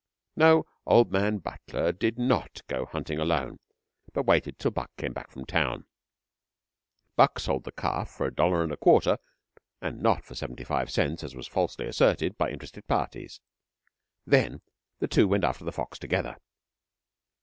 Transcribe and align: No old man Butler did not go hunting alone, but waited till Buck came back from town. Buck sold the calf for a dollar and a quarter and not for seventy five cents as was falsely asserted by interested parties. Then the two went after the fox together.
No 0.35 0.65
old 0.87 1.11
man 1.11 1.37
Butler 1.37 1.91
did 1.91 2.17
not 2.17 2.61
go 2.65 2.87
hunting 2.87 3.19
alone, 3.19 3.59
but 4.13 4.25
waited 4.25 4.57
till 4.57 4.71
Buck 4.71 4.89
came 4.97 5.13
back 5.13 5.29
from 5.29 5.45
town. 5.45 5.85
Buck 7.15 7.37
sold 7.37 7.65
the 7.65 7.71
calf 7.71 8.09
for 8.09 8.25
a 8.25 8.33
dollar 8.33 8.63
and 8.63 8.71
a 8.71 8.77
quarter 8.77 9.19
and 9.79 10.01
not 10.01 10.25
for 10.25 10.33
seventy 10.33 10.63
five 10.63 10.89
cents 10.89 11.23
as 11.23 11.35
was 11.35 11.45
falsely 11.47 11.85
asserted 11.85 12.35
by 12.35 12.49
interested 12.49 12.87
parties. 12.87 13.41
Then 14.25 14.61
the 14.97 15.07
two 15.07 15.27
went 15.27 15.43
after 15.43 15.65
the 15.65 15.71
fox 15.71 15.99
together. 15.99 16.37